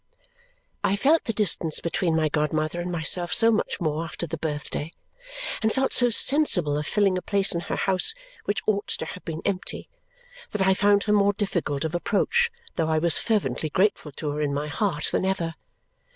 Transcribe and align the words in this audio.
I 0.83 0.95
felt 0.95 1.25
the 1.25 1.31
distance 1.31 1.79
between 1.79 2.15
my 2.15 2.27
godmother 2.27 2.81
and 2.81 2.91
myself 2.91 3.31
so 3.31 3.51
much 3.51 3.79
more 3.79 4.03
after 4.03 4.25
the 4.25 4.35
birthday, 4.39 4.93
and 5.61 5.71
felt 5.71 5.93
so 5.93 6.09
sensible 6.09 6.75
of 6.75 6.87
filling 6.87 7.19
a 7.19 7.21
place 7.21 7.53
in 7.53 7.59
her 7.61 7.75
house 7.75 8.15
which 8.45 8.63
ought 8.65 8.87
to 8.87 9.05
have 9.05 9.23
been 9.25 9.43
empty, 9.45 9.89
that 10.53 10.65
I 10.65 10.73
found 10.73 11.03
her 11.03 11.13
more 11.13 11.33
difficult 11.33 11.85
of 11.85 11.93
approach, 11.93 12.49
though 12.77 12.89
I 12.89 12.97
was 12.97 13.19
fervently 13.19 13.69
grateful 13.69 14.11
to 14.13 14.31
her 14.31 14.41
in 14.41 14.55
my 14.55 14.69
heart, 14.69 15.09
than 15.11 15.23
ever. 15.23 15.53